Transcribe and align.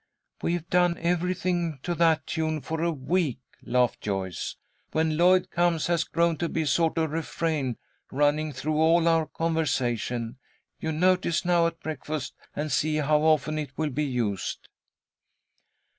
"We've 0.41 0.67
done 0.67 0.97
everything 0.97 1.77
to 1.83 1.93
that 1.93 2.25
tune 2.25 2.61
for 2.61 2.81
a 2.81 2.91
week," 2.91 3.37
laughed 3.61 4.01
Joyce. 4.01 4.55
"'When 4.93 5.15
Lloyd 5.15 5.51
comes' 5.51 5.85
has 5.85 6.05
grown 6.05 6.37
to 6.37 6.49
be 6.49 6.63
a 6.63 6.65
sort 6.65 6.97
of 6.97 7.11
refrain, 7.11 7.77
running 8.11 8.51
through 8.51 8.77
all 8.81 9.07
our 9.07 9.27
conversation. 9.27 10.39
You 10.79 10.91
notice 10.91 11.45
now, 11.45 11.67
at 11.67 11.81
breakfast, 11.81 12.33
and 12.55 12.71
see 12.71 12.95
how 12.95 13.19
often 13.21 13.59
it 13.59 13.77
will 13.77 13.91
be 13.91 14.05
used." 14.05 14.69